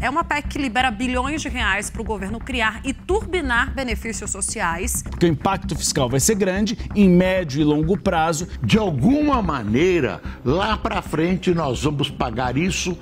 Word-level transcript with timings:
É 0.00 0.08
uma 0.08 0.24
PEC 0.24 0.48
que 0.48 0.58
libera 0.58 0.90
bilhões 0.90 1.42
de 1.42 1.48
reais 1.50 1.90
para 1.90 2.00
o 2.00 2.04
governo 2.04 2.40
criar 2.40 2.80
e 2.84 2.94
turbinar 2.94 3.74
benefícios 3.74 4.30
sociais. 4.30 5.02
Porque 5.02 5.26
o 5.26 5.28
impacto 5.28 5.76
fiscal 5.76 6.08
vai 6.08 6.18
ser 6.18 6.36
grande 6.36 6.78
em 6.96 7.06
médio 7.06 7.60
e 7.60 7.64
longo 7.64 7.98
prazo. 7.98 8.48
De 8.62 8.78
alguma 8.78 9.42
maneira, 9.42 10.22
lá 10.42 10.78
para 10.78 11.02
frente 11.02 11.52
nós 11.52 11.82
vamos 11.82 12.08
pagar 12.08 12.56
isso 12.56 12.96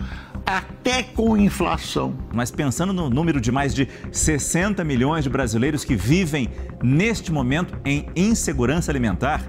até 0.45 1.04
com 1.04 1.37
inflação. 1.37 2.19
Mas 2.34 2.50
pensando 2.50 2.93
no 2.93 3.09
número 3.09 3.41
de 3.41 3.53
mais 3.53 3.73
de 3.73 3.87
60 4.11 4.83
milhões 4.83 5.23
de 5.23 5.30
brasileiros 5.30 5.85
que 5.85 5.95
vivem 5.95 6.51
neste 6.83 7.30
momento 7.30 7.79
em 7.85 8.09
insegurança 8.17 8.91
alimentar, 8.91 9.43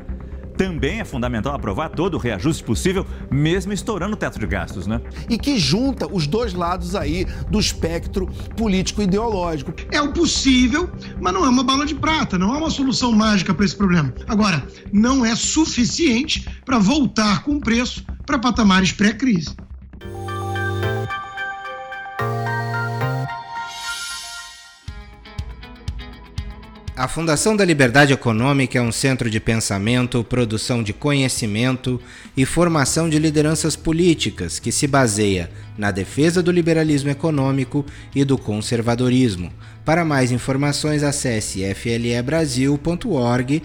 também 0.60 1.00
é 1.00 1.06
fundamental 1.06 1.56
aprovar 1.56 1.88
todo 1.88 2.16
o 2.16 2.18
reajuste 2.18 2.62
possível, 2.66 3.08
mesmo 3.32 3.72
estourando 3.72 4.16
o 4.16 4.18
teto 4.18 4.38
de 4.38 4.46
gastos, 4.46 4.88
né? 4.88 5.00
E 5.30 5.38
que 5.38 5.58
junta 5.58 6.06
os 6.14 6.28
dois 6.28 6.54
lados 6.54 6.98
aí 6.98 7.26
do 7.50 7.58
espectro 7.58 8.28
político-ideológico. 8.58 9.74
É 9.90 10.02
o 10.02 10.12
possível, 10.12 10.92
mas 11.22 11.34
não 11.34 11.46
é 11.46 11.50
uma 11.50 11.64
bala 11.64 11.86
de 11.86 11.96
prata, 11.96 12.38
não 12.38 12.54
é 12.54 12.58
uma 12.58 12.70
solução 12.70 13.14
mágica 13.14 13.54
para 13.54 13.64
esse 13.64 13.78
problema. 13.78 14.14
Agora, 14.28 14.68
não 14.92 15.26
é 15.26 15.34
suficiente 15.34 16.46
para 16.66 16.78
voltar 16.78 17.42
com 17.44 17.56
o 17.56 17.62
preço 17.62 18.04
para 18.26 18.38
patamares 18.38 18.92
pré-crise. 18.92 19.56
A 27.00 27.08
Fundação 27.08 27.56
da 27.56 27.64
Liberdade 27.64 28.12
Econômica 28.12 28.78
é 28.78 28.82
um 28.82 28.92
centro 28.92 29.30
de 29.30 29.40
pensamento, 29.40 30.22
produção 30.22 30.84
de 30.84 30.92
conhecimento 30.92 31.98
e 32.36 32.46
formação 32.46 33.10
de 33.10 33.18
lideranças 33.18 33.74
políticas 33.74 34.60
que 34.60 34.70
se 34.70 34.86
baseia 34.86 35.50
na 35.78 35.92
defesa 35.92 36.44
do 36.44 36.52
liberalismo 36.52 37.10
econômico 37.10 37.86
e 38.14 38.26
do 38.26 38.38
conservadorismo. 38.38 39.50
Para 39.86 40.04
mais 40.04 40.30
informações, 40.30 41.02
acesse 41.02 41.74
flebrasil.org.br. 41.74 43.62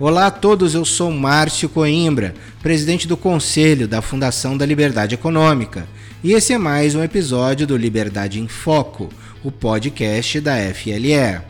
Olá 0.00 0.26
a 0.26 0.30
todos, 0.30 0.74
eu 0.74 0.86
sou 0.86 1.12
Márcio 1.12 1.68
Coimbra, 1.68 2.32
presidente 2.62 3.06
do 3.06 3.18
Conselho 3.18 3.86
da 3.86 4.00
Fundação 4.00 4.56
da 4.56 4.64
Liberdade 4.64 5.16
Econômica, 5.16 5.86
e 6.24 6.32
esse 6.32 6.54
é 6.54 6.58
mais 6.58 6.94
um 6.94 7.02
episódio 7.02 7.66
do 7.66 7.76
Liberdade 7.76 8.40
em 8.40 8.48
Foco 8.48 9.10
o 9.44 9.50
podcast 9.50 10.40
da 10.40 10.56
FLE. 10.72 11.40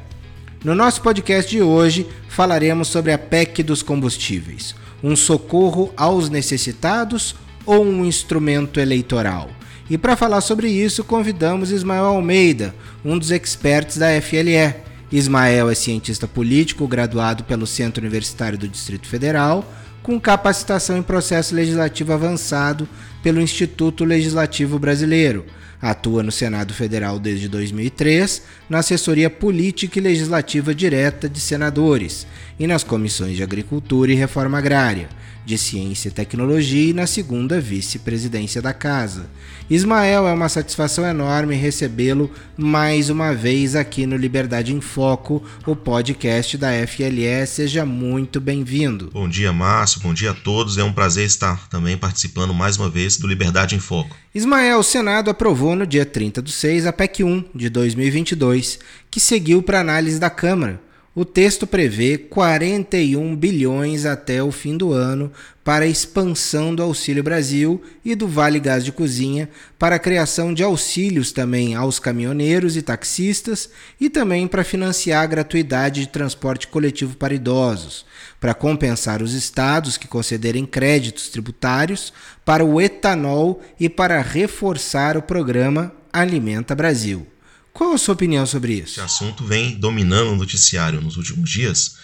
No 0.65 0.75
nosso 0.75 1.03
podcast 1.03 1.51
de 1.51 1.61
hoje 1.61 2.07
falaremos 2.29 2.89
sobre 2.89 3.13
a 3.13 3.19
PEC 3.19 3.63
dos 3.63 3.83
combustíveis, 3.83 4.75
um 5.03 5.15
socorro 5.15 5.93
aos 5.97 6.31
necessitados 6.31 7.35
ou 7.67 7.85
um 7.85 8.05
instrumento 8.05 8.81
eleitoral. 8.81 9.51
E 9.91 9.99
para 9.99 10.17
falar 10.17 10.41
sobre 10.41 10.71
isso, 10.71 11.05
convidamos 11.05 11.71
Ismael 11.71 12.05
Almeida, 12.05 12.75
um 13.05 13.19
dos 13.19 13.31
experts 13.31 13.99
da 13.99 14.09
FLE. 14.23 14.75
Ismael 15.11 15.69
é 15.69 15.75
cientista 15.75 16.27
político, 16.27 16.89
graduado 16.89 17.45
pelo 17.45 17.67
Centro 17.67 18.03
Universitário 18.03 18.57
do 18.57 18.67
Distrito 18.67 19.07
Federal, 19.07 19.65
com 20.03 20.19
capacitação 20.19 20.97
em 20.97 21.03
processo 21.03 21.55
legislativo 21.55 22.13
avançado 22.13 22.89
pelo 23.23 23.41
Instituto 23.41 24.05
Legislativo 24.05 24.79
Brasileiro 24.79 25.45
Atua 25.83 26.23
no 26.23 26.31
Senado 26.31 26.73
Federal 26.73 27.19
desde 27.19 27.49
2003, 27.49 28.43
na 28.71 28.79
assessoria 28.79 29.29
política 29.29 29.99
e 29.99 30.03
legislativa 30.03 30.73
direta 30.73 31.29
de 31.29 31.41
senadores 31.41 32.25
e 32.57 32.69
nas 32.69 32.85
comissões 32.85 33.37
de 33.37 33.43
Agricultura 33.43 34.13
e 34.13 34.15
Reforma 34.15 34.59
Agrária, 34.59 35.09
de 35.45 35.59
Ciência 35.59 36.09
e 36.09 36.13
Tecnologia 36.13 36.91
e 36.91 36.93
na 36.93 37.05
segunda 37.05 37.61
vice-presidência 37.61 38.63
da 38.63 38.73
Casa. 38.73 39.29
Ismael, 39.69 40.29
é 40.29 40.33
uma 40.33 40.49
satisfação 40.49 41.05
enorme 41.05 41.57
recebê-lo 41.57 42.31
mais 42.57 43.11
uma 43.11 43.35
vez 43.35 43.75
aqui 43.75 44.07
no 44.07 44.17
Liberdade 44.17 44.73
em 44.73 44.81
Foco, 44.81 45.43
o 45.67 45.75
podcast 45.75 46.57
da 46.57 46.69
FLE. 46.87 47.47
Seja 47.47 47.85
muito 47.85 48.41
bem-vindo. 48.41 49.11
Bom 49.13 49.29
dia, 49.29 49.53
Márcio. 49.53 50.01
Bom 50.01 50.15
dia 50.15 50.31
a 50.31 50.35
todos. 50.35 50.79
É 50.79 50.85
um 50.85 50.93
prazer 50.93 51.27
estar 51.27 51.69
também 51.69 51.97
participando 51.97 52.55
mais 52.55 52.77
uma 52.77 52.89
vez 52.89 53.12
do 53.21 53.27
Liberdade 53.27 53.75
em 53.75 53.81
Foco. 53.81 54.17
Ismael, 54.35 54.79
o 54.79 54.83
Senado 54.83 55.31
aprovou 55.31 55.77
no 55.77 55.87
dia 55.87 56.07
30 56.07 56.41
do 56.41 56.51
6 56.51 56.87
a 56.87 56.93
PEC 56.93 57.25
1 57.25 57.45
de 57.55 57.69
2022, 57.69 58.79
que 59.11 59.21
seguiu 59.21 59.63
para 59.63 59.81
análise 59.81 60.19
da 60.19 60.31
Câmara. 60.31 60.81
O 61.15 61.27
texto 61.27 61.67
prevê 61.67 62.17
41 62.17 63.37
bilhões 63.37 64.07
até 64.07 64.43
o 64.43 64.51
fim 64.51 64.79
do 64.79 64.95
ano 64.95 65.31
para 65.63 65.85
a 65.85 65.89
expansão 65.89 66.75
do 66.75 66.83
Auxílio 66.83 67.23
Brasil 67.23 67.83
e 68.03 68.15
do 68.15 68.27
Vale 68.27 68.59
Gás 68.59 68.83
de 68.83 68.93
Cozinha, 68.93 69.51
para 69.79 69.97
a 69.97 69.99
criação 69.99 70.55
de 70.55 70.63
auxílios 70.63 71.31
também 71.31 71.75
aos 71.75 71.99
caminhoneiros 71.99 72.79
e 72.79 72.83
taxistas 72.83 73.69
e 74.01 74.09
também 74.09 74.49
para 74.49 74.65
financiar 74.65 75.23
a 75.23 75.27
gratuidade 75.27 76.01
de 76.01 76.09
transporte 76.09 76.67
coletivo 76.67 77.15
para 77.15 77.35
idosos, 77.35 78.07
para 78.41 78.55
compensar 78.55 79.21
os 79.21 79.35
estados 79.35 79.99
que 79.99 80.09
concederem 80.09 80.65
créditos 80.65 81.29
tributários 81.29 82.11
para 82.43 82.65
o 82.65 82.81
etanol 82.81 83.61
e 83.79 83.87
para 83.87 84.23
reforçar 84.23 85.19
o 85.19 85.23
programa 85.23 85.93
Alimenta 86.11 86.75
Brasil. 86.75 87.32
Qual 87.73 87.93
a 87.93 87.99
sua 87.99 88.15
opinião 88.15 88.45
sobre 88.47 88.75
isso? 88.75 88.93
Esse 88.93 89.01
assunto 89.01 89.45
vem 89.45 89.77
dominando 89.77 90.33
o 90.33 90.37
noticiário 90.37 91.01
nos 91.01 91.17
últimos 91.17 91.51
dias, 91.51 91.97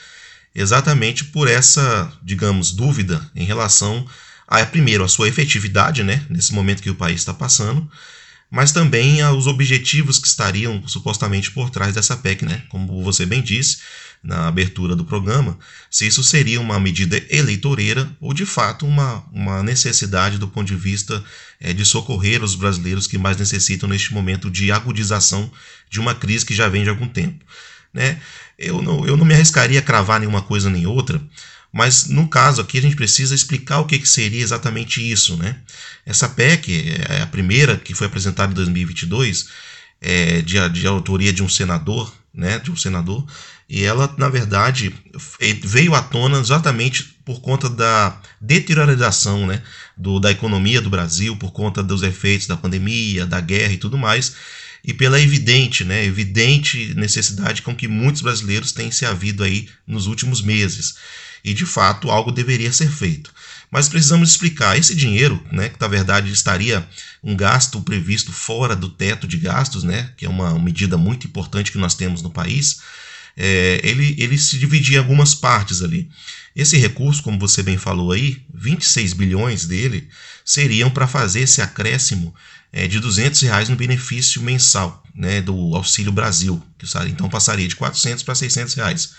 exatamente 0.54 1.24
por 1.26 1.46
essa, 1.46 2.12
digamos, 2.22 2.72
dúvida 2.72 3.30
em 3.34 3.44
relação 3.44 4.06
a, 4.46 4.64
primeiro, 4.64 5.04
a 5.04 5.08
sua 5.08 5.28
efetividade, 5.28 6.02
né, 6.02 6.24
nesse 6.30 6.54
momento 6.54 6.82
que 6.82 6.90
o 6.90 6.94
país 6.94 7.20
está 7.20 7.34
passando, 7.34 7.88
mas 8.50 8.72
também 8.72 9.20
aos 9.20 9.46
objetivos 9.46 10.18
que 10.18 10.26
estariam 10.26 10.82
supostamente 10.88 11.50
por 11.50 11.68
trás 11.68 11.94
dessa 11.94 12.16
PEC, 12.16 12.46
né? 12.46 12.62
Como 12.70 13.02
você 13.02 13.26
bem 13.26 13.42
disse 13.42 13.78
na 14.22 14.48
abertura 14.48 14.96
do 14.96 15.04
programa, 15.04 15.58
se 15.90 16.06
isso 16.06 16.22
seria 16.24 16.60
uma 16.60 16.78
medida 16.80 17.22
eleitoreira 17.30 18.10
ou 18.20 18.34
de 18.34 18.44
fato 18.44 18.86
uma, 18.86 19.24
uma 19.32 19.62
necessidade 19.62 20.38
do 20.38 20.48
ponto 20.48 20.66
de 20.66 20.76
vista 20.76 21.22
é, 21.60 21.72
de 21.72 21.84
socorrer 21.84 22.42
os 22.42 22.54
brasileiros 22.54 23.06
que 23.06 23.18
mais 23.18 23.36
necessitam 23.36 23.88
neste 23.88 24.12
momento 24.12 24.50
de 24.50 24.72
agudização 24.72 25.50
de 25.88 26.00
uma 26.00 26.14
crise 26.14 26.44
que 26.44 26.54
já 26.54 26.68
vem 26.68 26.82
de 26.82 26.90
algum 26.90 27.08
tempo. 27.08 27.44
Né? 27.92 28.20
Eu, 28.58 28.82
não, 28.82 29.06
eu 29.06 29.16
não 29.16 29.24
me 29.24 29.34
arriscaria 29.34 29.78
a 29.78 29.82
cravar 29.82 30.20
nenhuma 30.20 30.42
coisa 30.42 30.68
nem 30.68 30.86
outra, 30.86 31.22
mas 31.72 32.06
no 32.06 32.28
caso 32.28 32.60
aqui 32.60 32.78
a 32.78 32.82
gente 32.82 32.96
precisa 32.96 33.34
explicar 33.34 33.80
o 33.80 33.86
que, 33.86 33.98
que 33.98 34.08
seria 34.08 34.42
exatamente 34.42 35.00
isso. 35.00 35.36
Né? 35.36 35.56
Essa 36.04 36.28
PEC 36.28 36.96
é 37.08 37.22
a 37.22 37.26
primeira 37.26 37.76
que 37.76 37.94
foi 37.94 38.06
apresentada 38.06 38.50
em 38.50 38.54
2022, 38.54 39.48
é, 40.00 40.42
de, 40.42 40.68
de 40.70 40.86
autoria 40.86 41.32
de 41.32 41.42
um 41.42 41.48
senador, 41.48 42.12
né, 42.32 42.58
de 42.58 42.70
um 42.70 42.76
senador, 42.76 43.26
e 43.68 43.84
ela, 43.84 44.12
na 44.16 44.30
verdade, 44.30 44.94
veio 45.62 45.94
à 45.94 46.00
tona 46.00 46.38
exatamente 46.38 47.02
por 47.22 47.40
conta 47.40 47.68
da 47.68 48.18
deteriorização 48.40 49.46
né, 49.46 49.62
do, 49.94 50.18
da 50.18 50.30
economia 50.30 50.80
do 50.80 50.88
Brasil, 50.88 51.36
por 51.36 51.52
conta 51.52 51.82
dos 51.82 52.02
efeitos 52.02 52.46
da 52.46 52.56
pandemia, 52.56 53.26
da 53.26 53.40
guerra 53.40 53.74
e 53.74 53.76
tudo 53.76 53.98
mais, 53.98 54.34
e 54.82 54.94
pela 54.94 55.20
evidente, 55.20 55.84
né, 55.84 56.02
evidente 56.02 56.94
necessidade 56.94 57.60
com 57.60 57.76
que 57.76 57.86
muitos 57.86 58.22
brasileiros 58.22 58.72
têm 58.72 58.90
se 58.90 59.04
havido 59.04 59.44
aí 59.44 59.68
nos 59.86 60.06
últimos 60.06 60.40
meses. 60.40 60.94
E, 61.44 61.52
de 61.52 61.66
fato, 61.66 62.10
algo 62.10 62.32
deveria 62.32 62.72
ser 62.72 62.90
feito. 62.90 63.30
Mas 63.70 63.88
precisamos 63.88 64.30
explicar, 64.30 64.78
esse 64.78 64.94
dinheiro, 64.94 65.44
né, 65.52 65.68
que 65.68 65.78
na 65.78 65.88
verdade 65.88 66.32
estaria 66.32 66.88
um 67.22 67.36
gasto 67.36 67.82
previsto 67.82 68.32
fora 68.32 68.74
do 68.74 68.88
teto 68.88 69.28
de 69.28 69.36
gastos, 69.36 69.84
né, 69.84 70.10
que 70.16 70.24
é 70.24 70.28
uma 70.28 70.58
medida 70.58 70.96
muito 70.96 71.26
importante 71.26 71.70
que 71.70 71.76
nós 71.76 71.94
temos 71.94 72.22
no 72.22 72.30
país, 72.30 72.80
é, 73.40 73.80
ele, 73.84 74.16
ele 74.18 74.36
se 74.36 74.58
dividia 74.58 74.96
em 74.96 74.98
algumas 74.98 75.32
partes 75.32 75.80
ali. 75.80 76.10
Esse 76.56 76.76
recurso, 76.76 77.22
como 77.22 77.38
você 77.38 77.62
bem 77.62 77.78
falou 77.78 78.10
aí, 78.10 78.42
26 78.52 79.12
bilhões 79.12 79.64
dele 79.64 80.08
seriam 80.44 80.90
para 80.90 81.06
fazer 81.06 81.42
esse 81.42 81.62
acréscimo 81.62 82.34
é, 82.72 82.88
de 82.88 82.98
200 82.98 83.40
reais 83.42 83.68
no 83.68 83.76
benefício 83.76 84.42
mensal 84.42 85.04
né, 85.14 85.40
do 85.40 85.76
Auxílio 85.76 86.10
Brasil, 86.10 86.60
que 86.76 86.86
então 87.08 87.28
passaria 87.28 87.68
de 87.68 87.76
400 87.76 88.24
para 88.24 88.34
600 88.34 88.74
reais. 88.74 89.12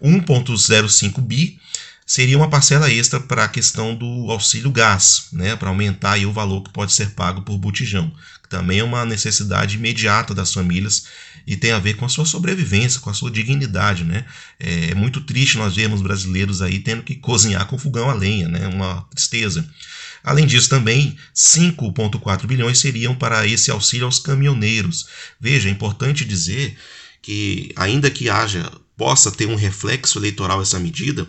1,05 0.00 1.20
bi 1.20 1.58
seria 2.06 2.36
uma 2.36 2.48
parcela 2.48 2.88
extra 2.88 3.18
para 3.18 3.44
a 3.44 3.48
questão 3.48 3.96
do 3.96 4.30
auxílio 4.30 4.70
gás, 4.70 5.28
né, 5.32 5.56
para 5.56 5.68
aumentar 5.68 6.18
o 6.20 6.32
valor 6.32 6.62
que 6.62 6.70
pode 6.70 6.92
ser 6.92 7.10
pago 7.10 7.42
por 7.42 7.58
botijão, 7.58 8.12
também 8.54 8.78
é 8.78 8.84
uma 8.84 9.04
necessidade 9.04 9.74
imediata 9.74 10.32
das 10.32 10.52
famílias 10.52 11.06
e 11.44 11.56
tem 11.56 11.72
a 11.72 11.80
ver 11.80 11.94
com 11.94 12.04
a 12.04 12.08
sua 12.08 12.24
sobrevivência, 12.24 13.00
com 13.00 13.10
a 13.10 13.14
sua 13.14 13.28
dignidade, 13.28 14.04
né? 14.04 14.24
É, 14.60 14.90
é 14.90 14.94
muito 14.94 15.20
triste 15.22 15.58
nós 15.58 15.74
vermos 15.74 16.00
brasileiros 16.00 16.62
aí 16.62 16.78
tendo 16.78 17.02
que 17.02 17.16
cozinhar 17.16 17.66
com 17.66 17.76
fogão 17.76 18.08
a 18.08 18.14
lenha, 18.14 18.48
né? 18.48 18.68
Uma 18.68 19.02
tristeza. 19.10 19.68
Além 20.22 20.46
disso, 20.46 20.68
também 20.68 21.16
5,4 21.34 22.46
bilhões 22.46 22.78
seriam 22.78 23.12
para 23.12 23.44
esse 23.44 23.72
auxílio 23.72 24.06
aos 24.06 24.20
caminhoneiros. 24.20 25.08
Veja, 25.40 25.68
é 25.68 25.72
importante 25.72 26.24
dizer 26.24 26.78
que, 27.20 27.72
ainda 27.74 28.08
que 28.08 28.30
haja 28.30 28.70
possa 28.96 29.32
ter 29.32 29.48
um 29.48 29.56
reflexo 29.56 30.20
eleitoral 30.20 30.62
essa 30.62 30.78
medida, 30.78 31.26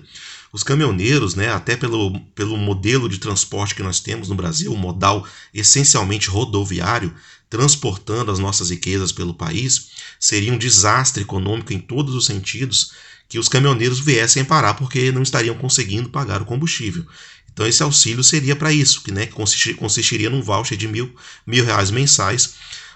os 0.56 0.64
caminhoneiros, 0.64 1.36
né, 1.36 1.52
até 1.52 1.76
pelo, 1.76 2.18
pelo 2.34 2.56
modelo 2.56 3.10
de 3.10 3.18
transporte 3.18 3.76
que 3.76 3.84
nós 3.84 4.00
temos 4.00 4.30
no 4.30 4.36
Brasil, 4.36 4.72
um 4.72 4.78
modal 4.78 5.28
essencialmente 5.54 6.30
rodoviário, 6.30 7.14
transportando 7.50 8.32
as 8.32 8.40
nossas 8.40 8.70
riquezas 8.70 9.12
pelo 9.12 9.34
país, 9.34 9.90
seria 10.18 10.54
um 10.54 10.58
desastre 10.58 11.24
econômico 11.24 11.74
em 11.74 11.80
todos 11.80 12.16
os 12.16 12.26
sentidos 12.26 12.94
que 13.28 13.38
os 13.38 13.50
caminhoneiros 13.50 14.00
viessem 14.00 14.46
parar 14.46 14.76
porque 14.76 15.12
não 15.12 15.24
estariam 15.24 15.56
conseguindo 15.56 16.08
pagar 16.08 16.42
o 16.42 16.46
combustível. 16.46 17.06
Então 17.52 17.68
esse 17.68 17.84
auxílio 17.84 18.24
seria 18.24 18.56
para 18.56 18.72
isso, 18.72 19.04
que, 19.04 19.12
né, 19.12 19.26
consistiria 19.26 20.30
num 20.30 20.42
voucher 20.42 20.78
de 20.78 20.88
mil, 20.88 21.14
mil 21.46 21.66
reais 21.66 21.92
mensais 21.92 22.54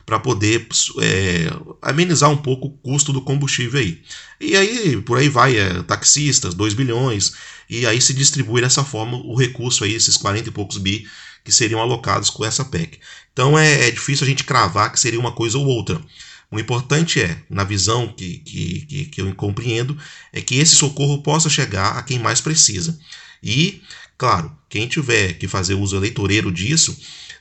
para 0.09 0.19
poder 0.19 0.67
é, 1.03 1.51
amenizar 1.83 2.31
um 2.31 2.37
pouco 2.37 2.65
o 2.65 2.71
custo 2.71 3.13
do 3.13 3.21
combustível 3.21 3.79
aí. 3.79 4.01
E 4.41 4.57
aí, 4.57 4.99
por 5.03 5.19
aí 5.19 5.29
vai, 5.29 5.55
é, 5.55 5.83
taxistas, 5.83 6.55
2 6.55 6.73
bilhões, 6.73 7.33
e 7.69 7.85
aí 7.85 8.01
se 8.01 8.11
distribui 8.11 8.59
dessa 8.59 8.83
forma 8.83 9.17
o 9.17 9.35
recurso 9.35 9.83
aí, 9.83 9.93
esses 9.93 10.17
40 10.17 10.49
e 10.49 10.51
poucos 10.51 10.79
bi 10.79 11.07
que 11.45 11.51
seriam 11.51 11.79
alocados 11.79 12.31
com 12.31 12.43
essa 12.43 12.65
PEC. 12.65 12.99
Então 13.31 13.57
é, 13.57 13.87
é 13.87 13.91
difícil 13.91 14.25
a 14.25 14.27
gente 14.27 14.43
cravar 14.43 14.91
que 14.91 14.99
seria 14.99 15.19
uma 15.19 15.31
coisa 15.31 15.59
ou 15.59 15.67
outra. 15.67 16.01
O 16.49 16.59
importante 16.59 17.21
é, 17.21 17.37
na 17.47 17.63
visão 17.63 18.07
que, 18.07 18.39
que, 18.39 18.85
que, 18.87 19.05
que 19.05 19.21
eu 19.21 19.35
compreendo, 19.35 19.95
é 20.33 20.41
que 20.41 20.55
esse 20.55 20.73
socorro 20.73 21.21
possa 21.21 21.51
chegar 21.51 21.99
a 21.99 22.01
quem 22.01 22.17
mais 22.17 22.41
precisa. 22.41 22.99
E, 23.43 23.83
claro, 24.17 24.51
quem 24.67 24.87
tiver 24.87 25.33
que 25.33 25.47
fazer 25.47 25.75
uso 25.75 25.95
eleitoreiro 25.95 26.51
disso, 26.51 26.97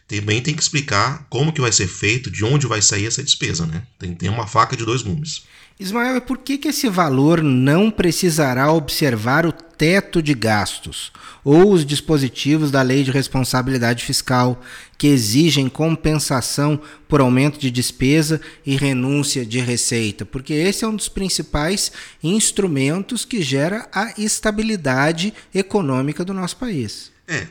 também 0.08 0.40
tem 0.40 0.54
que 0.54 0.62
explicar 0.62 1.26
como 1.28 1.52
que 1.52 1.60
vai 1.60 1.70
ser 1.70 1.86
feito, 1.86 2.30
de 2.30 2.44
onde 2.44 2.66
vai 2.66 2.80
sair 2.80 3.06
essa 3.06 3.22
despesa, 3.22 3.66
né? 3.66 3.82
Tem, 3.98 4.14
tem 4.14 4.30
uma 4.30 4.46
faca 4.46 4.74
de 4.74 4.84
dois 4.84 5.02
gumes. 5.02 5.42
Ismael, 5.78 6.20
por 6.22 6.38
que, 6.38 6.58
que 6.58 6.68
esse 6.68 6.88
valor 6.88 7.40
não 7.40 7.88
precisará 7.88 8.72
observar 8.72 9.46
o 9.46 9.52
teto 9.52 10.20
de 10.20 10.34
gastos 10.34 11.12
ou 11.44 11.72
os 11.72 11.86
dispositivos 11.86 12.72
da 12.72 12.82
Lei 12.82 13.04
de 13.04 13.12
Responsabilidade 13.12 14.04
Fiscal, 14.04 14.60
que 14.96 15.06
exigem 15.06 15.68
compensação 15.68 16.80
por 17.06 17.20
aumento 17.20 17.58
de 17.58 17.70
despesa 17.70 18.40
e 18.66 18.76
renúncia 18.76 19.46
de 19.46 19.60
receita? 19.60 20.24
Porque 20.24 20.52
esse 20.52 20.84
é 20.84 20.88
um 20.88 20.96
dos 20.96 21.08
principais 21.08 21.92
instrumentos 22.24 23.24
que 23.24 23.40
gera 23.40 23.88
a 23.92 24.12
estabilidade 24.18 25.32
econômica 25.54 26.24
do 26.24 26.34
nosso 26.34 26.56
país. 26.56 27.12
É, 27.28 27.46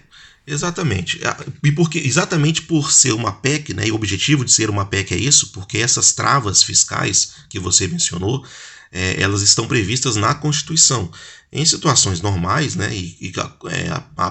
Exatamente. 0.47 1.19
Ah, 1.25 1.37
e 1.61 1.71
porque 1.73 1.99
exatamente 1.99 2.61
por 2.61 2.89
ser 2.93 3.11
uma 3.11 3.33
PEC, 3.33 3.73
né, 3.73 3.87
e 3.87 3.91
o 3.91 3.95
objetivo 3.95 4.45
de 4.45 4.51
ser 4.53 4.69
uma 4.69 4.85
PEC 4.85 5.13
é 5.13 5.17
isso, 5.17 5.51
porque 5.51 5.77
essas 5.77 6.13
travas 6.13 6.63
fiscais 6.63 7.33
que 7.49 7.59
você 7.59 7.85
mencionou, 7.85 8.45
é, 8.89 9.21
elas 9.21 9.41
estão 9.41 9.67
previstas 9.67 10.15
na 10.15 10.33
Constituição. 10.33 11.11
Em 11.51 11.65
situações 11.65 12.21
normais, 12.21 12.75
né, 12.75 12.95
e, 12.95 13.17
e 13.19 13.33
é, 13.69 13.89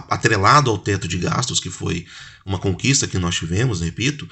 atrelado 0.08 0.70
ao 0.70 0.78
teto 0.78 1.06
de 1.06 1.18
gastos, 1.18 1.60
que 1.60 1.70
foi 1.70 2.06
uma 2.46 2.58
conquista 2.58 3.06
que 3.06 3.18
nós 3.18 3.34
tivemos, 3.34 3.82
repito, 3.82 4.26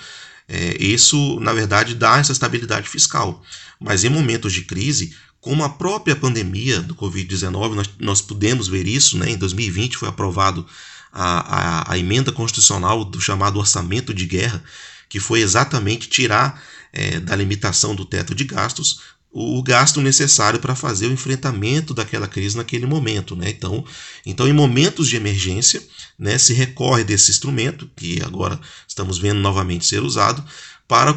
é, 0.49 0.83
isso, 0.83 1.39
na 1.41 1.53
verdade, 1.53 1.95
dá 1.95 2.17
essa 2.19 2.33
estabilidade 2.33 2.89
fiscal. 2.89 3.43
Mas 3.79 4.05
em 4.05 4.09
momentos 4.09 4.55
de 4.55 4.63
crise, 4.63 5.15
como 5.39 5.63
a 5.63 5.69
própria 5.69 6.17
pandemia 6.17 6.81
do 6.81 6.95
Covid-19, 6.95 7.75
nós, 7.75 7.91
nós 7.99 8.23
pudemos 8.23 8.69
ver 8.69 8.87
isso, 8.87 9.19
né, 9.19 9.31
em 9.31 9.37
2020 9.37 9.99
foi 9.99 10.09
aprovado 10.09 10.67
a, 11.15 11.91
a, 11.91 11.93
a 11.93 11.99
emenda 11.99 12.33
constitucional 12.33 13.05
do 13.05 13.21
chamado 13.21 13.59
orçamento 13.59 14.13
de 14.13 14.27
guerra, 14.27 14.63
que 15.09 15.21
foi 15.21 15.41
exatamente 15.41 16.09
tirar 16.09 16.61
é, 16.93 17.21
da 17.21 17.37
limitação 17.37 17.95
do 17.95 18.05
teto 18.05 18.35
de 18.35 18.45
gastos 18.45 19.01
o 19.37 19.61
gasto 19.65 20.01
necessário 20.01 20.61
para 20.61 20.77
fazer 20.77 21.09
o 21.09 21.13
enfrentamento 21.13 21.93
daquela 21.93 22.29
crise 22.29 22.57
naquele 22.57 22.87
momento. 22.87 23.35
Né? 23.35 23.51
Então, 23.51 23.85
então, 24.25 24.47
em 24.47 24.53
momentos 24.53 25.09
de 25.09 25.17
emergência, 25.17 25.83
né, 26.17 26.39
se 26.39 26.53
recorre 26.53 27.03
desse 27.03 27.33
instrumento, 27.33 27.91
que 27.97 28.23
agora 28.23 28.61
estamos 28.87 29.19
vendo 29.19 29.41
novamente 29.41 29.87
ser 29.87 30.05
usado, 30.05 30.45
para 30.87 31.15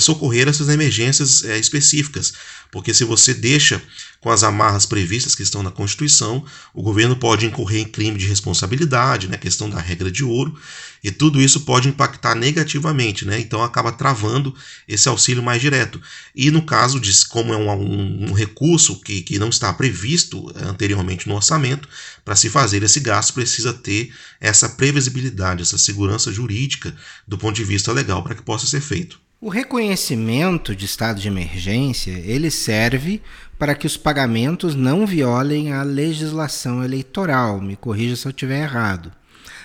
socorrer 0.00 0.48
essas 0.48 0.68
emergências 0.68 1.44
é, 1.44 1.58
específicas. 1.58 2.32
Porque 2.70 2.92
se 2.92 3.04
você 3.04 3.34
deixa 3.34 3.82
com 4.20 4.30
as 4.30 4.42
amarras 4.42 4.86
previstas 4.86 5.34
que 5.34 5.42
estão 5.42 5.62
na 5.62 5.70
Constituição, 5.70 6.44
o 6.74 6.82
governo 6.82 7.16
pode 7.16 7.46
incorrer 7.46 7.80
em 7.80 7.84
crime 7.84 8.18
de 8.18 8.26
responsabilidade, 8.26 9.28
né, 9.28 9.36
questão 9.36 9.68
da 9.68 9.80
regra 9.80 10.10
de 10.10 10.22
ouro, 10.22 10.56
e 11.02 11.10
tudo 11.10 11.40
isso 11.40 11.60
pode 11.60 11.88
impactar 11.88 12.34
negativamente, 12.34 13.24
né? 13.24 13.40
Então 13.40 13.62
acaba 13.62 13.90
travando 13.90 14.54
esse 14.86 15.08
auxílio 15.08 15.42
mais 15.42 15.60
direto. 15.60 16.00
E 16.34 16.50
no 16.50 16.62
caso 16.62 17.00
de 17.00 17.10
como 17.26 17.52
é 17.52 17.56
um, 17.56 17.70
um, 17.70 18.30
um 18.30 18.32
recurso 18.32 19.00
que, 19.00 19.22
que 19.22 19.38
não 19.38 19.48
está 19.48 19.72
previsto 19.72 20.52
anteriormente 20.56 21.28
no 21.28 21.34
orçamento, 21.34 21.88
para 22.24 22.36
se 22.36 22.48
fazer 22.48 22.82
esse 22.82 23.00
gasto 23.00 23.34
precisa 23.34 23.72
ter 23.72 24.12
essa 24.40 24.68
previsibilidade, 24.68 25.62
essa 25.62 25.78
segurança 25.78 26.32
jurídica 26.32 26.94
do 27.26 27.38
ponto 27.38 27.56
de 27.56 27.64
vista 27.64 27.92
legal 27.92 28.22
para 28.22 28.34
que 28.34 28.42
possa 28.42 28.66
ser 28.66 28.80
feito. 28.80 29.20
O 29.40 29.48
reconhecimento 29.48 30.76
de 30.76 30.84
estado 30.84 31.18
de 31.18 31.28
emergência, 31.28 32.10
ele 32.10 32.50
serve 32.50 33.22
para 33.58 33.74
que 33.74 33.86
os 33.86 33.96
pagamentos 33.96 34.74
não 34.74 35.06
violem 35.06 35.72
a 35.72 35.82
legislação 35.82 36.84
eleitoral. 36.84 37.58
Me 37.58 37.74
corrija 37.74 38.16
se 38.16 38.26
eu 38.26 38.30
estiver 38.30 38.62
errado. 38.62 39.10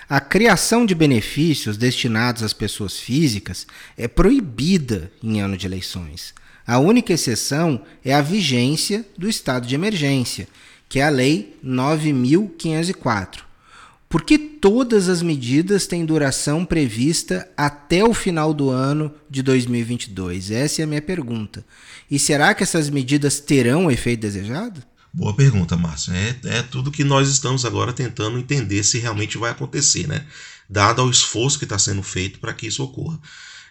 A 0.08 0.20
criação 0.20 0.86
de 0.86 0.94
benefícios 0.94 1.76
destinados 1.76 2.42
às 2.42 2.52
pessoas 2.52 2.96
físicas 2.98 3.66
é 3.96 4.06
proibida 4.06 5.10
em 5.22 5.40
ano 5.40 5.56
de 5.56 5.66
eleições. 5.66 6.32
A 6.66 6.78
única 6.78 7.12
exceção 7.12 7.82
é 8.04 8.14
a 8.14 8.22
vigência 8.22 9.04
do 9.18 9.28
estado 9.28 9.66
de 9.66 9.74
emergência, 9.74 10.46
que 10.88 11.00
é 11.00 11.04
a 11.04 11.08
Lei 11.08 11.58
9504 11.62 13.46
porque 14.08 14.38
todas 14.38 15.08
as 15.08 15.20
medidas 15.20 15.86
têm 15.86 16.04
duração 16.04 16.64
prevista 16.64 17.48
até 17.56 18.04
o 18.04 18.14
final 18.14 18.54
do 18.54 18.70
ano 18.70 19.12
de 19.28 19.42
2022? 19.42 20.50
Essa 20.50 20.82
é 20.82 20.84
a 20.84 20.86
minha 20.86 21.02
pergunta. 21.02 21.64
E 22.10 22.18
será 22.18 22.54
que 22.54 22.62
essas 22.62 22.88
medidas 22.88 23.40
terão 23.40 23.86
o 23.86 23.90
efeito 23.90 24.20
desejado? 24.20 24.82
Boa 25.16 25.32
pergunta, 25.32 25.78
Márcio. 25.78 26.12
É, 26.12 26.36
é 26.44 26.62
tudo 26.62 26.90
que 26.90 27.02
nós 27.02 27.30
estamos 27.30 27.64
agora 27.64 27.90
tentando 27.90 28.38
entender 28.38 28.84
se 28.84 28.98
realmente 28.98 29.38
vai 29.38 29.50
acontecer, 29.50 30.06
né? 30.06 30.26
Dado 30.68 31.00
ao 31.00 31.08
esforço 31.08 31.58
que 31.58 31.64
está 31.64 31.78
sendo 31.78 32.02
feito 32.02 32.38
para 32.38 32.52
que 32.52 32.66
isso 32.66 32.84
ocorra. 32.84 33.18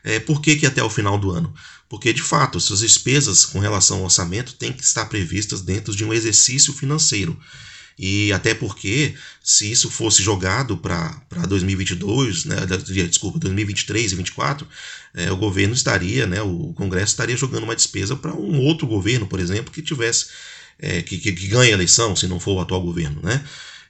É, 0.04 0.20
por 0.20 0.42
que, 0.42 0.56
que 0.56 0.66
até 0.66 0.84
o 0.84 0.90
final 0.90 1.20
do 1.20 1.30
ano? 1.30 1.54
Porque, 1.88 2.12
de 2.12 2.24
fato, 2.24 2.60
suas 2.60 2.80
despesas 2.80 3.46
com 3.46 3.60
relação 3.60 3.98
ao 3.98 4.06
orçamento 4.06 4.56
têm 4.56 4.74
que 4.74 4.84
estar 4.84 5.06
previstas 5.06 5.62
dentro 5.62 5.96
de 5.96 6.04
um 6.04 6.12
exercício 6.12 6.74
financeiro. 6.74 7.40
E 7.98 8.34
até 8.34 8.56
porque, 8.56 9.14
se 9.44 9.72
isso 9.72 9.90
fosse 9.92 10.24
jogado 10.24 10.76
para 10.76 11.46
2022, 11.48 12.46
né, 12.46 12.56
desculpa, 13.08 13.38
2023 13.38 14.14
e 14.14 14.16
2024, 14.16 14.68
é, 15.14 15.32
o 15.32 15.38
governo 15.38 15.76
estaria, 15.76 16.26
né, 16.26 16.42
o 16.42 16.74
Congresso 16.74 17.14
estaria 17.14 17.38
jogando 17.38 17.66
uma 17.66 17.75
despesa 17.75 18.16
para 18.16 18.34
um 18.34 18.60
outro 18.62 18.88
governo, 18.88 19.28
por 19.28 19.40
exemplo, 19.40 19.72
que 19.72 19.82
tivesse, 19.82 20.25
é, 20.79 21.01
que, 21.01 21.17
que, 21.17 21.32
que 21.32 21.48
ganhe 21.48 21.72
a 21.72 21.74
eleição, 21.74 22.15
se 22.15 22.27
não 22.27 22.39
for 22.39 22.53
o 22.53 22.60
atual 22.62 22.82
governo, 22.82 23.22
né? 23.22 23.44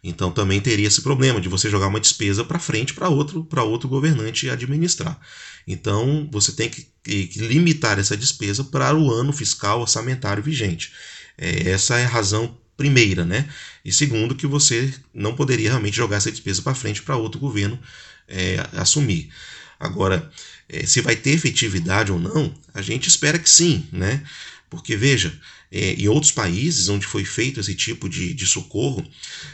Então 0.04 0.32
também 0.32 0.62
teria 0.62 0.88
esse 0.88 1.02
problema 1.02 1.42
de 1.42 1.50
você 1.50 1.68
jogar 1.68 1.88
uma 1.88 2.00
despesa 2.00 2.44
para 2.44 2.60
frente 2.60 2.94
para 2.94 3.10
outro, 3.10 3.44
para 3.44 3.64
outro 3.64 3.90
governante 3.90 4.48
administrar. 4.48 5.20
Então 5.68 6.30
você 6.32 6.52
tem 6.52 6.70
que, 6.70 6.88
que, 7.04 7.40
limitar 7.40 7.98
essa 7.98 8.16
despesa 8.16 8.64
para 8.64 8.96
o 8.96 9.12
ano 9.12 9.34
fiscal 9.34 9.82
orçamentário 9.82 10.44
vigente. 10.44 10.94
É, 11.36 11.72
essa 11.72 11.98
é 11.98 12.06
a 12.06 12.10
razão 12.10 12.56
primeira, 12.78 13.26
né? 13.26 13.50
E 13.84 13.92
segundo, 13.92 14.36
que 14.36 14.46
você 14.46 14.94
não 15.12 15.36
poderia 15.36 15.70
realmente 15.70 15.98
jogar 15.98 16.18
essa 16.18 16.32
despesa 16.32 16.62
para 16.62 16.76
frente 16.76 17.02
para 17.02 17.16
outro 17.16 17.40
governo 17.40 17.80
é, 18.28 18.58
assumir. 18.74 19.30
Agora, 19.80 20.32
é, 20.70 20.86
se 20.86 21.02
vai 21.02 21.16
ter 21.16 21.32
efetividade 21.32 22.12
ou 22.12 22.20
não, 22.20 22.54
a 22.74 22.82
gente 22.82 23.08
espera 23.08 23.40
que 23.40 23.50
sim, 23.50 23.88
né? 23.92 24.24
Porque 24.70 24.96
veja, 24.96 25.34
é, 25.72 25.94
em 25.94 26.08
outros 26.08 26.32
países 26.32 26.90
onde 26.90 27.06
foi 27.06 27.26
feito 27.26 27.60
esse 27.60 27.76
tipo 27.76 28.08
de, 28.08 28.34
de 28.34 28.46
socorro, 28.46 29.06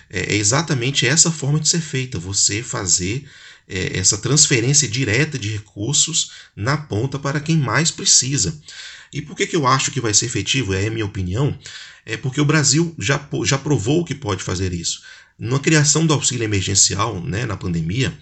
é, 0.09 0.33
é 0.33 0.35
exatamente 0.35 1.07
essa 1.07 1.31
forma 1.31 1.59
de 1.59 1.67
ser 1.67 1.81
feita: 1.81 2.19
você 2.19 2.61
fazer 2.61 3.25
é, 3.67 3.97
essa 3.97 4.17
transferência 4.17 4.87
direta 4.87 5.37
de 5.37 5.49
recursos 5.49 6.31
na 6.55 6.77
ponta 6.77 7.17
para 7.17 7.39
quem 7.39 7.57
mais 7.57 7.91
precisa. 7.91 8.59
E 9.13 9.21
por 9.21 9.35
que, 9.35 9.45
que 9.45 9.55
eu 9.55 9.67
acho 9.67 9.91
que 9.91 9.99
vai 9.99 10.13
ser 10.13 10.25
efetivo? 10.27 10.73
É 10.73 10.87
a 10.87 10.91
minha 10.91 11.05
opinião 11.05 11.57
é 12.05 12.17
porque 12.17 12.41
o 12.41 12.45
Brasil 12.45 12.95
já, 12.97 13.27
já 13.45 13.57
provou 13.57 14.03
que 14.03 14.15
pode 14.15 14.43
fazer 14.43 14.73
isso. 14.73 15.01
Na 15.37 15.59
criação 15.59 16.05
do 16.05 16.13
auxílio 16.13 16.43
emergencial, 16.43 17.21
né, 17.21 17.45
na 17.45 17.57
pandemia, 17.57 18.17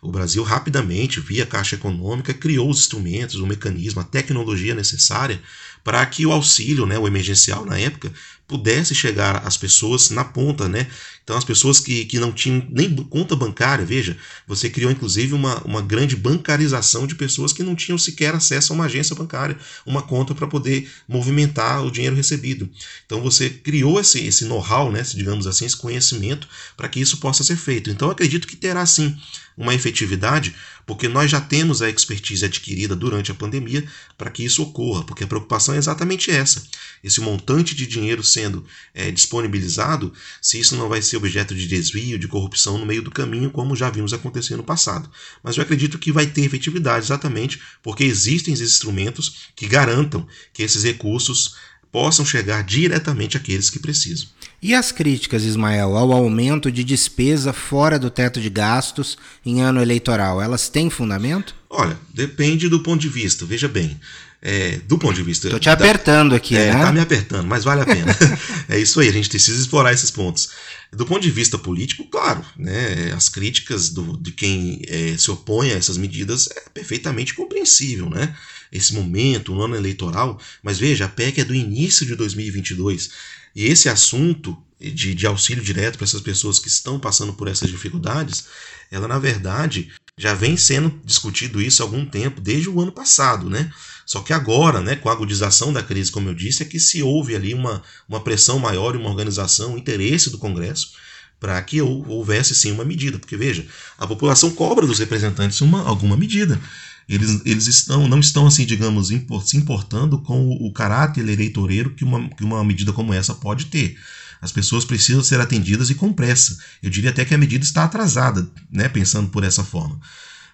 o 0.00 0.10
Brasil 0.10 0.42
rapidamente, 0.42 1.20
via 1.20 1.46
Caixa 1.46 1.76
Econômica, 1.76 2.34
criou 2.34 2.68
os 2.68 2.80
instrumentos, 2.80 3.36
o 3.36 3.46
mecanismo, 3.46 4.00
a 4.00 4.04
tecnologia 4.04 4.74
necessária 4.74 5.40
para 5.84 6.04
que 6.06 6.24
o 6.24 6.32
auxílio, 6.32 6.86
né, 6.86 6.98
o 6.98 7.06
emergencial 7.06 7.64
na 7.64 7.78
época, 7.78 8.12
pudesse 8.46 8.94
chegar 8.94 9.46
às 9.46 9.56
pessoas 9.56 10.10
na 10.10 10.24
ponta, 10.24 10.68
né? 10.68 10.86
Então, 11.24 11.36
as 11.36 11.44
pessoas 11.44 11.80
que, 11.80 12.04
que 12.04 12.18
não 12.18 12.32
tinham 12.32 12.66
nem 12.70 12.94
conta 12.94 13.36
bancária, 13.36 13.84
veja, 13.84 14.16
você 14.46 14.68
criou 14.68 14.90
inclusive 14.90 15.32
uma, 15.32 15.62
uma 15.62 15.80
grande 15.80 16.16
bancarização 16.16 17.06
de 17.06 17.14
pessoas 17.14 17.52
que 17.52 17.62
não 17.62 17.74
tinham 17.76 17.96
sequer 17.96 18.34
acesso 18.34 18.72
a 18.72 18.76
uma 18.76 18.84
agência 18.84 19.14
bancária, 19.14 19.56
uma 19.86 20.02
conta 20.02 20.34
para 20.34 20.46
poder 20.46 20.90
movimentar 21.08 21.82
o 21.82 21.90
dinheiro 21.90 22.16
recebido. 22.16 22.68
Então, 23.06 23.22
você 23.22 23.48
criou 23.48 23.98
esse, 24.00 24.22
esse 24.26 24.44
know-how, 24.44 24.92
né, 24.92 25.02
digamos 25.14 25.46
assim, 25.46 25.64
esse 25.64 25.76
conhecimento 25.76 26.46
para 26.76 26.88
que 26.88 27.00
isso 27.00 27.18
possa 27.18 27.42
ser 27.44 27.56
feito. 27.56 27.88
Então, 27.88 28.10
acredito 28.10 28.46
que 28.46 28.56
terá 28.56 28.84
sim 28.84 29.16
uma 29.56 29.74
efetividade, 29.74 30.54
porque 30.86 31.08
nós 31.08 31.30
já 31.30 31.40
temos 31.40 31.80
a 31.82 31.88
expertise 31.88 32.44
adquirida 32.44 32.96
durante 32.96 33.30
a 33.30 33.34
pandemia 33.34 33.86
para 34.18 34.30
que 34.30 34.44
isso 34.44 34.62
ocorra, 34.62 35.04
porque 35.04 35.24
a 35.24 35.26
preocupação 35.26 35.71
é 35.72 35.78
exatamente 35.78 36.30
essa: 36.30 36.62
esse 37.02 37.20
montante 37.20 37.74
de 37.74 37.86
dinheiro 37.86 38.22
sendo 38.22 38.64
é, 38.94 39.10
disponibilizado, 39.10 40.12
se 40.40 40.58
isso 40.58 40.76
não 40.76 40.88
vai 40.88 41.02
ser 41.02 41.16
objeto 41.16 41.54
de 41.54 41.66
desvio, 41.66 42.18
de 42.18 42.28
corrupção 42.28 42.78
no 42.78 42.86
meio 42.86 43.02
do 43.02 43.10
caminho, 43.10 43.50
como 43.50 43.76
já 43.76 43.90
vimos 43.90 44.12
acontecer 44.12 44.56
no 44.56 44.64
passado. 44.64 45.10
Mas 45.42 45.56
eu 45.56 45.62
acredito 45.62 45.98
que 45.98 46.12
vai 46.12 46.26
ter 46.26 46.44
efetividade 46.44 47.06
exatamente 47.06 47.60
porque 47.82 48.04
existem 48.04 48.54
esses 48.54 48.72
instrumentos 48.72 49.48
que 49.54 49.66
garantam 49.66 50.26
que 50.52 50.62
esses 50.62 50.82
recursos 50.84 51.56
possam 51.92 52.24
chegar 52.24 52.64
diretamente 52.64 53.36
àqueles 53.36 53.68
que 53.68 53.78
precisam. 53.78 54.26
E 54.62 54.74
as 54.74 54.90
críticas, 54.90 55.44
Ismael, 55.44 55.96
ao 55.96 56.10
aumento 56.10 56.72
de 56.72 56.82
despesa 56.82 57.52
fora 57.52 57.98
do 57.98 58.08
teto 58.08 58.40
de 58.40 58.48
gastos 58.48 59.18
em 59.44 59.60
ano 59.60 59.82
eleitoral, 59.82 60.40
elas 60.40 60.70
têm 60.70 60.88
fundamento? 60.88 61.54
Olha, 61.68 61.98
depende 62.14 62.68
do 62.68 62.82
ponto 62.82 63.00
de 63.00 63.08
vista. 63.08 63.44
Veja 63.44 63.68
bem, 63.68 64.00
é, 64.42 64.80
do 64.88 64.98
ponto 64.98 65.14
de 65.14 65.22
vista. 65.22 65.46
Estou 65.46 65.60
te 65.60 65.70
apertando 65.70 66.34
aqui, 66.34 66.56
é, 66.56 66.72
né? 66.72 66.82
Tá 66.82 66.92
me 66.92 67.00
apertando, 67.00 67.46
mas 67.46 67.62
vale 67.62 67.82
a 67.82 67.86
pena. 67.86 68.14
é 68.68 68.78
isso 68.78 68.98
aí, 68.98 69.08
a 69.08 69.12
gente 69.12 69.28
precisa 69.28 69.60
explorar 69.60 69.92
esses 69.92 70.10
pontos. 70.10 70.50
Do 70.92 71.06
ponto 71.06 71.22
de 71.22 71.30
vista 71.30 71.56
político, 71.56 72.04
claro, 72.10 72.44
né, 72.56 73.12
as 73.16 73.28
críticas 73.28 73.88
do, 73.88 74.16
de 74.18 74.32
quem 74.32 74.82
é, 74.88 75.16
se 75.16 75.30
opõe 75.30 75.70
a 75.70 75.76
essas 75.76 75.96
medidas 75.96 76.48
é 76.50 76.68
perfeitamente 76.70 77.34
compreensível, 77.34 78.10
né? 78.10 78.36
Esse 78.70 78.92
momento, 78.94 79.54
no 79.54 79.62
ano 79.62 79.76
eleitoral, 79.76 80.40
mas 80.62 80.78
veja, 80.78 81.04
a 81.04 81.08
PEC 81.08 81.40
é 81.40 81.44
do 81.44 81.54
início 81.54 82.04
de 82.04 82.16
2022 82.16 83.10
e 83.54 83.66
esse 83.66 83.88
assunto 83.88 84.56
de, 84.80 85.14
de 85.14 85.26
auxílio 85.26 85.62
direto 85.62 85.96
para 85.96 86.04
essas 86.04 86.20
pessoas 86.20 86.58
que 86.58 86.68
estão 86.68 86.98
passando 86.98 87.32
por 87.34 87.48
essas 87.48 87.70
dificuldades, 87.70 88.46
ela 88.90 89.06
na 89.06 89.18
verdade 89.18 89.92
já 90.18 90.34
vem 90.34 90.56
sendo 90.56 91.00
discutido 91.04 91.60
isso 91.60 91.82
há 91.82 91.86
algum 91.86 92.04
tempo, 92.04 92.40
desde 92.40 92.68
o 92.68 92.80
ano 92.80 92.92
passado, 92.92 93.48
né? 93.48 93.70
Só 94.04 94.20
que 94.20 94.32
agora, 94.32 94.80
né, 94.80 94.96
com 94.96 95.08
a 95.08 95.12
agudização 95.12 95.72
da 95.72 95.82
crise, 95.82 96.10
como 96.10 96.28
eu 96.28 96.34
disse, 96.34 96.62
é 96.62 96.66
que 96.66 96.78
se 96.78 97.02
houve 97.02 97.34
ali 97.34 97.54
uma, 97.54 97.82
uma 98.08 98.20
pressão 98.20 98.58
maior 98.58 98.94
e 98.94 98.98
uma 98.98 99.08
organização, 99.08 99.74
um 99.74 99.78
interesse 99.78 100.30
do 100.30 100.38
Congresso 100.38 100.92
para 101.40 101.60
que 101.62 101.80
houvesse 101.82 102.54
sim 102.54 102.70
uma 102.70 102.84
medida. 102.84 103.18
Porque 103.18 103.36
veja, 103.36 103.66
a 103.98 104.06
população 104.06 104.50
cobra 104.52 104.86
dos 104.86 104.98
representantes 104.98 105.60
uma, 105.60 105.82
alguma 105.82 106.16
medida. 106.16 106.60
Eles, 107.08 107.42
eles 107.44 107.66
estão, 107.66 108.06
não 108.06 108.20
estão, 108.20 108.46
assim, 108.46 108.64
digamos, 108.64 109.08
se 109.44 109.56
importando 109.56 110.18
com 110.18 110.40
o, 110.40 110.68
o 110.68 110.72
caráter 110.72 111.28
eleitoreiro 111.28 111.94
que 111.94 112.04
uma, 112.04 112.28
que 112.28 112.44
uma 112.44 112.62
medida 112.62 112.92
como 112.92 113.12
essa 113.12 113.34
pode 113.34 113.66
ter. 113.66 113.96
As 114.42 114.52
pessoas 114.52 114.84
precisam 114.84 115.22
ser 115.22 115.40
atendidas 115.40 115.88
e 115.88 115.94
com 115.94 116.12
pressa. 116.12 116.58
Eu 116.82 116.90
diria 116.90 117.10
até 117.10 117.24
que 117.24 117.34
a 117.34 117.38
medida 117.38 117.64
está 117.64 117.84
atrasada, 117.84 118.50
né, 118.70 118.88
pensando 118.88 119.30
por 119.30 119.44
essa 119.44 119.64
forma 119.64 119.98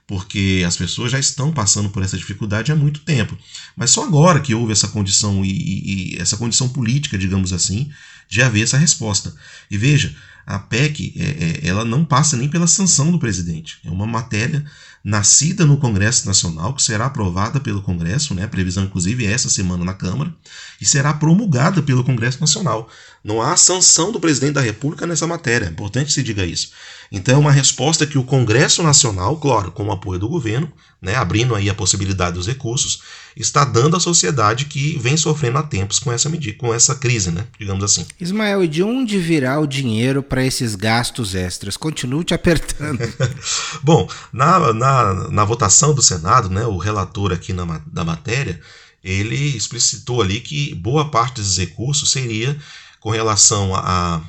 porque 0.09 0.65
as 0.67 0.75
pessoas 0.75 1.13
já 1.13 1.19
estão 1.19 1.53
passando 1.53 1.91
por 1.91 2.03
essa 2.03 2.17
dificuldade 2.17 2.73
há 2.73 2.75
muito 2.75 3.01
tempo. 3.01 3.37
Mas 3.77 3.91
só 3.91 4.05
agora 4.05 4.41
que 4.41 4.55
houve 4.55 4.73
essa 4.73 4.89
condição 4.89 5.45
e, 5.45 5.51
e, 5.51 6.15
e, 6.17 6.19
essa 6.19 6.39
condição 6.39 6.67
política, 6.67 7.19
digamos 7.19 7.53
assim, 7.53 7.91
de 8.27 8.41
haver 8.41 8.63
essa 8.63 8.79
resposta. 8.79 9.35
E 9.71 9.77
veja, 9.77 10.17
a 10.47 10.59
PEC 10.59 11.13
é, 11.15 11.23
é, 11.23 11.69
ela 11.69 11.85
não 11.85 12.07
passa 12.07 12.39
nem 12.39 12.49
pela 12.49 12.67
sanção 12.67 13.13
do 13.13 13.19
presidente. 13.19 13.81
É 13.85 13.91
uma 13.91 14.07
matéria 14.07 14.65
nascida 15.09 15.65
no 15.65 15.79
Congresso 15.79 16.27
Nacional, 16.27 16.75
que 16.75 16.83
será 16.83 17.07
aprovada 17.07 17.59
pelo 17.59 17.81
Congresso, 17.81 18.35
né, 18.35 18.47
previsão 18.47 18.85
inclusive 18.85 19.25
é 19.25 19.33
essa 19.33 19.49
semana 19.49 19.83
na 19.83 19.95
Câmara, 19.95 20.31
e 20.79 20.85
será 20.85 21.15
promulgada 21.15 21.81
pelo 21.83 22.05
Congresso 22.05 22.43
Nacional. 22.43 22.91
Não 23.25 23.41
há 23.41 23.57
sanção 23.57 24.13
do 24.13 24.21
presidente 24.21 24.53
da 24.53 24.61
República 24.61 25.07
nessa 25.07 25.27
matéria, 25.27 25.65
é 25.65 25.71
importante 25.71 26.13
se 26.13 26.23
diga 26.23 26.45
isso. 26.45 26.73
Então 27.11 27.37
é 27.37 27.39
uma 27.39 27.51
resposta 27.51 28.07
que 28.07 28.19
o 28.19 28.23
Congresso 28.23 28.83
Nacional, 28.83 29.39
claro, 29.39 29.73
com 29.73 29.87
o 29.87 29.93
apoio 29.93 30.21
do 30.21 30.29
governo, 30.29 30.71
né, 31.01 31.15
abrindo 31.15 31.55
aí 31.55 31.71
a 31.71 31.75
possibilidade 31.75 32.35
dos 32.35 32.47
recursos, 32.47 33.01
está 33.39 33.65
dando 33.65 33.97
à 33.97 34.01
sociedade 34.01 34.65
que 34.65 34.99
vem 34.99 35.17
sofrendo 35.17 35.59
há 35.59 35.63
tempos 35.63 35.99
com 35.99 36.13
essa 36.13 36.29
medida, 36.29 36.59
com 36.59 36.75
essa 36.75 36.95
crise, 36.95 37.31
né, 37.31 37.47
digamos 37.59 37.85
assim. 37.85 38.05
Ismael, 38.21 38.65
e 38.65 38.69
de 38.69 38.83
onde 38.83 39.19
virá 39.19 39.61
o 39.61 39.67
dinheiro 39.67 40.23
para 40.23 40.45
esses 40.45 40.75
gastos 40.75 41.35
extras? 41.35 41.77
Continuo 41.77 42.25
te 42.25 42.35
apertando. 42.35 43.01
Bom, 43.83 44.09
na, 44.33 44.73
na, 44.73 45.15
na 45.31 45.45
votação 45.45 45.95
do 45.95 46.03
Senado, 46.03 46.51
né, 46.51 46.67
o 46.67 46.79
relator 46.79 47.33
aqui 47.33 47.53
na, 47.53 47.81
da 47.87 48.05
matéria, 48.05 48.61
ele 49.03 49.57
explicitou 49.57 50.21
ali 50.21 50.41
que 50.41 50.75
boa 50.75 51.11
parte 51.11 51.41
desses 51.41 51.57
recursos 51.57 52.11
seria 52.11 52.57
com 53.01 53.11
relação 53.11 53.75
a, 53.75 54.21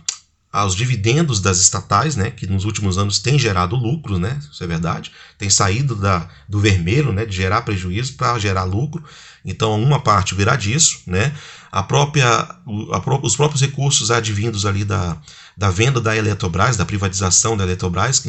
aos 0.52 0.76
dividendos 0.76 1.40
das 1.40 1.60
estatais, 1.60 2.16
né, 2.16 2.32
que 2.32 2.48
nos 2.48 2.66
últimos 2.66 2.98
anos 2.98 3.20
tem 3.20 3.38
gerado 3.38 3.76
lucro, 3.76 4.18
né, 4.18 4.40
isso 4.52 4.64
é 4.64 4.68
verdade, 4.68 5.12
tem 5.38 5.50
saído 5.50 5.96
da, 5.96 6.28
do 6.48 6.60
vermelho, 6.60 7.14
né, 7.14 7.26
de 7.26 7.36
gerar 7.36 7.62
prejuízo 7.62 8.14
para 8.14 8.40
gerar 8.40 8.64
lucro, 8.64 9.04
então 9.46 9.80
uma 9.82 10.00
parte 10.02 10.34
virá 10.34 10.56
disso, 10.56 11.02
né, 11.06 11.36
a 11.72 11.84
própria, 11.84 12.28
a, 12.28 13.20
os 13.22 13.36
próprios 13.36 13.62
recursos 13.62 14.10
advindos 14.10 14.66
ali 14.66 14.84
da, 14.84 15.18
da 15.56 15.70
venda 15.70 16.02
da 16.02 16.16
Eletrobras, 16.16 16.76
da 16.76 16.86
privatização 16.86 17.56
da 17.56 17.64
Eletrobras, 17.64 18.24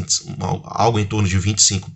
algo 0.64 0.98
em 0.98 1.06
torno 1.06 1.26
de 1.26 1.38
25, 1.38 1.90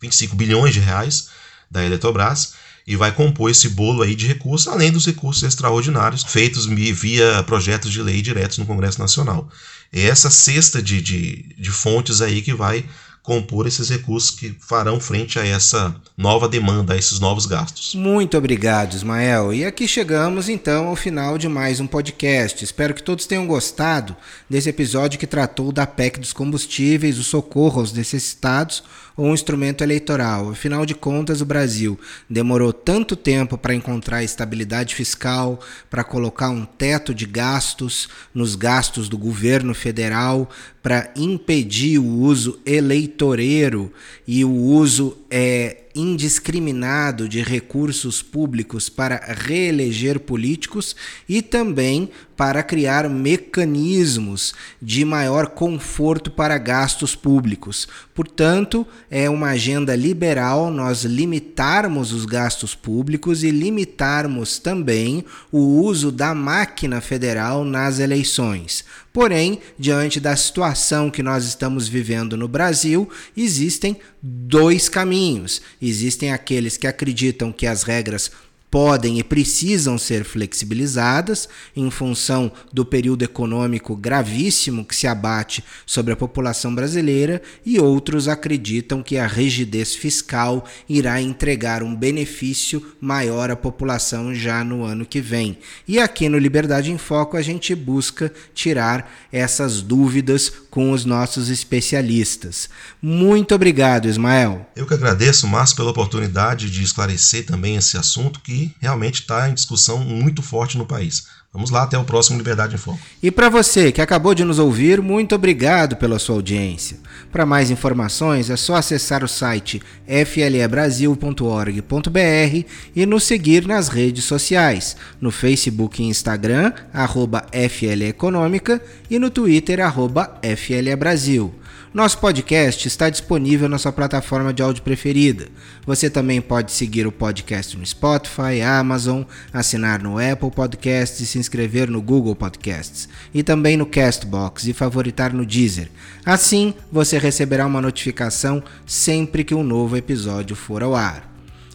25 0.00 0.34
bilhões 0.34 0.72
de 0.72 0.80
reais 0.80 1.28
da 1.70 1.84
Eletrobras, 1.84 2.54
e 2.86 2.96
vai 2.96 3.12
compor 3.12 3.50
esse 3.50 3.68
bolo 3.70 4.02
aí 4.02 4.14
de 4.14 4.26
recursos, 4.26 4.68
além 4.68 4.90
dos 4.90 5.06
recursos 5.06 5.42
extraordinários 5.42 6.24
feitos 6.24 6.66
via 6.66 7.42
projetos 7.44 7.92
de 7.92 8.02
lei 8.02 8.20
diretos 8.20 8.58
no 8.58 8.66
Congresso 8.66 8.98
Nacional. 8.98 9.48
É 9.92 10.02
essa 10.02 10.30
cesta 10.30 10.82
de, 10.82 11.00
de, 11.00 11.54
de 11.58 11.70
fontes 11.70 12.20
aí 12.20 12.42
que 12.42 12.54
vai 12.54 12.84
compor 13.22 13.68
esses 13.68 13.88
recursos 13.88 14.30
que 14.30 14.54
farão 14.58 14.98
frente 14.98 15.38
a 15.38 15.46
essa 15.46 15.94
nova 16.16 16.48
demanda, 16.48 16.94
a 16.94 16.96
esses 16.96 17.20
novos 17.20 17.46
gastos. 17.46 17.94
Muito 17.94 18.36
obrigado, 18.36 18.94
Ismael. 18.94 19.54
E 19.54 19.64
aqui 19.64 19.86
chegamos 19.86 20.48
então 20.48 20.88
ao 20.88 20.96
final 20.96 21.38
de 21.38 21.48
mais 21.48 21.78
um 21.78 21.86
podcast. 21.86 22.64
Espero 22.64 22.92
que 22.92 23.02
todos 23.02 23.26
tenham 23.26 23.46
gostado 23.46 24.16
desse 24.50 24.68
episódio 24.68 25.20
que 25.20 25.26
tratou 25.26 25.70
da 25.70 25.86
PEC 25.86 26.18
dos 26.18 26.32
combustíveis, 26.32 27.18
o 27.18 27.22
socorro 27.22 27.80
aos 27.80 27.92
necessitados 27.92 28.82
ou 29.16 29.26
um 29.26 29.34
instrumento 29.34 29.82
eleitoral. 29.82 30.50
Afinal 30.50 30.86
de 30.86 30.94
contas, 30.94 31.40
o 31.40 31.46
Brasil 31.46 31.98
demorou 32.28 32.72
tanto 32.72 33.16
tempo 33.16 33.58
para 33.58 33.74
encontrar 33.74 34.22
estabilidade 34.22 34.94
fiscal, 34.94 35.60
para 35.90 36.04
colocar 36.04 36.50
um 36.50 36.64
teto 36.64 37.14
de 37.14 37.26
gastos 37.26 38.08
nos 38.34 38.54
gastos 38.54 39.08
do 39.08 39.18
governo 39.18 39.74
federal, 39.74 40.48
para 40.82 41.12
impedir 41.14 41.98
o 41.98 42.04
uso 42.04 42.58
eleitoreiro 42.66 43.92
e 44.26 44.44
o 44.44 44.52
uso 44.52 45.16
é, 45.30 45.82
indiscriminado 45.94 47.28
de 47.28 47.40
recursos 47.40 48.22
públicos 48.22 48.88
para 48.88 49.16
reeleger 49.46 50.18
políticos 50.20 50.96
e 51.28 51.40
também 51.40 52.10
para 52.42 52.60
criar 52.64 53.08
mecanismos 53.08 54.52
de 54.82 55.04
maior 55.04 55.50
conforto 55.50 56.28
para 56.28 56.58
gastos 56.58 57.14
públicos. 57.14 57.86
Portanto, 58.12 58.84
é 59.08 59.30
uma 59.30 59.50
agenda 59.50 59.94
liberal 59.94 60.68
nós 60.68 61.04
limitarmos 61.04 62.10
os 62.12 62.26
gastos 62.26 62.74
públicos 62.74 63.44
e 63.44 63.52
limitarmos 63.52 64.58
também 64.58 65.24
o 65.52 65.60
uso 65.84 66.10
da 66.10 66.34
máquina 66.34 67.00
federal 67.00 67.64
nas 67.64 68.00
eleições. 68.00 68.84
Porém, 69.12 69.60
diante 69.78 70.18
da 70.18 70.34
situação 70.34 71.12
que 71.12 71.22
nós 71.22 71.44
estamos 71.44 71.86
vivendo 71.86 72.36
no 72.36 72.48
Brasil, 72.48 73.08
existem 73.36 73.96
dois 74.20 74.88
caminhos. 74.88 75.62
Existem 75.80 76.32
aqueles 76.32 76.76
que 76.76 76.88
acreditam 76.88 77.52
que 77.52 77.68
as 77.68 77.84
regras 77.84 78.32
podem 78.72 79.18
e 79.18 79.22
precisam 79.22 79.98
ser 79.98 80.24
flexibilizadas 80.24 81.46
em 81.76 81.90
função 81.90 82.50
do 82.72 82.86
período 82.86 83.22
econômico 83.22 83.94
gravíssimo 83.94 84.82
que 84.82 84.96
se 84.96 85.06
abate 85.06 85.62
sobre 85.84 86.14
a 86.14 86.16
população 86.16 86.74
brasileira, 86.74 87.42
e 87.66 87.78
outros 87.78 88.28
acreditam 88.28 89.02
que 89.02 89.18
a 89.18 89.26
rigidez 89.26 89.94
fiscal 89.94 90.64
irá 90.88 91.20
entregar 91.20 91.82
um 91.82 91.94
benefício 91.94 92.94
maior 92.98 93.50
à 93.50 93.56
população 93.56 94.34
já 94.34 94.64
no 94.64 94.84
ano 94.84 95.04
que 95.04 95.20
vem. 95.20 95.58
E 95.86 95.98
aqui 95.98 96.26
no 96.30 96.38
Liberdade 96.38 96.90
em 96.90 96.96
Foco 96.96 97.36
a 97.36 97.42
gente 97.42 97.74
busca 97.74 98.32
tirar 98.54 99.12
essas 99.30 99.82
dúvidas 99.82 100.50
com 100.72 100.90
os 100.90 101.04
nossos 101.04 101.50
especialistas. 101.50 102.66
Muito 103.00 103.54
obrigado, 103.54 104.08
Ismael. 104.08 104.66
Eu 104.74 104.86
que 104.86 104.94
agradeço, 104.94 105.46
Márcio, 105.46 105.76
pela 105.76 105.90
oportunidade 105.90 106.70
de 106.70 106.82
esclarecer 106.82 107.44
também 107.44 107.76
esse 107.76 107.98
assunto 107.98 108.40
que 108.40 108.74
realmente 108.80 109.20
está 109.20 109.50
em 109.50 109.54
discussão 109.54 109.98
muito 109.98 110.40
forte 110.40 110.78
no 110.78 110.86
país. 110.86 111.26
Vamos 111.52 111.70
lá, 111.70 111.82
até 111.82 111.98
o 111.98 112.04
próximo 112.04 112.38
Liberdade 112.38 112.76
em 112.76 112.78
Foco. 112.78 112.98
E 113.22 113.30
para 113.30 113.50
você 113.50 113.92
que 113.92 114.00
acabou 114.00 114.34
de 114.34 114.42
nos 114.42 114.58
ouvir, 114.58 115.02
muito 115.02 115.34
obrigado 115.34 115.96
pela 115.96 116.18
sua 116.18 116.36
audiência. 116.36 116.96
Para 117.30 117.44
mais 117.44 117.70
informações 117.70 118.48
é 118.48 118.56
só 118.56 118.76
acessar 118.76 119.22
o 119.22 119.28
site 119.28 119.82
flebrasil.org.br 120.06 122.66
e 122.96 123.04
nos 123.04 123.24
seguir 123.24 123.66
nas 123.66 123.88
redes 123.88 124.24
sociais, 124.24 124.96
no 125.20 125.30
Facebook 125.30 126.02
e 126.02 126.06
Instagram, 126.06 126.72
arroba 126.90 127.44
FLEconômica 127.68 128.82
e 129.10 129.18
no 129.18 129.28
Twitter, 129.28 129.80
arroba 129.80 130.40
FLEbrasil. 130.56 131.54
Nosso 131.94 132.16
podcast 132.20 132.88
está 132.88 133.10
disponível 133.10 133.68
na 133.68 133.76
sua 133.76 133.92
plataforma 133.92 134.50
de 134.50 134.62
áudio 134.62 134.82
preferida. 134.82 135.48
Você 135.84 136.08
também 136.08 136.40
pode 136.40 136.72
seguir 136.72 137.06
o 137.06 137.12
podcast 137.12 137.76
no 137.76 137.84
Spotify, 137.84 138.62
Amazon, 138.66 139.24
assinar 139.52 140.02
no 140.02 140.16
Apple 140.18 140.50
Podcasts 140.50 141.20
e 141.20 141.26
se 141.26 141.38
inscrever 141.38 141.90
no 141.90 142.00
Google 142.00 142.34
Podcasts. 142.34 143.10
E 143.34 143.42
também 143.42 143.76
no 143.76 143.84
Castbox 143.84 144.66
e 144.66 144.72
favoritar 144.72 145.34
no 145.34 145.44
Deezer. 145.44 145.90
Assim, 146.24 146.72
você 146.90 147.18
receberá 147.18 147.66
uma 147.66 147.82
notificação 147.82 148.62
sempre 148.86 149.44
que 149.44 149.54
um 149.54 149.62
novo 149.62 149.94
episódio 149.94 150.56
for 150.56 150.82
ao 150.82 150.94
ar. 150.94 151.31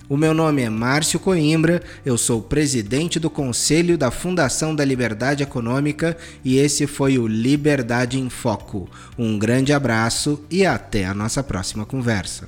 O 0.09 0.15
meu 0.15 0.33
nome 0.33 0.61
é 0.61 0.69
Márcio 0.69 1.19
Coimbra, 1.19 1.83
eu 2.05 2.17
sou 2.17 2.41
presidente 2.41 3.19
do 3.19 3.29
Conselho 3.29 3.97
da 3.97 4.09
Fundação 4.09 4.73
da 4.73 4.85
Liberdade 4.85 5.43
Econômica 5.43 6.15
e 6.45 6.57
esse 6.57 6.87
foi 6.87 7.17
o 7.17 7.27
Liberdade 7.27 8.17
em 8.17 8.29
Foco. 8.29 8.89
Um 9.17 9.37
grande 9.37 9.73
abraço 9.73 10.41
e 10.49 10.65
até 10.65 11.05
a 11.05 11.13
nossa 11.13 11.43
próxima 11.43 11.85
conversa. 11.85 12.45